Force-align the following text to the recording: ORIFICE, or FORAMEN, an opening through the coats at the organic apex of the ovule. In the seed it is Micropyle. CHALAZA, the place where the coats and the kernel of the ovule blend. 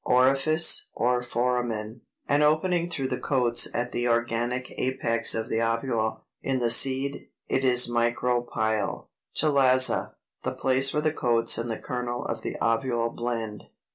ORIFICE, 0.03 0.87
or 0.95 1.21
FORAMEN, 1.21 2.01
an 2.27 2.41
opening 2.41 2.89
through 2.89 3.09
the 3.09 3.19
coats 3.19 3.67
at 3.71 3.91
the 3.91 4.07
organic 4.07 4.71
apex 4.79 5.35
of 5.35 5.47
the 5.47 5.61
ovule. 5.61 6.25
In 6.41 6.57
the 6.57 6.71
seed 6.71 7.29
it 7.47 7.63
is 7.63 7.87
Micropyle. 7.87 9.09
CHALAZA, 9.35 10.15
the 10.41 10.55
place 10.55 10.91
where 10.91 11.03
the 11.03 11.13
coats 11.13 11.59
and 11.59 11.69
the 11.69 11.77
kernel 11.77 12.25
of 12.25 12.41
the 12.41 12.57
ovule 12.59 13.11
blend. 13.11 13.65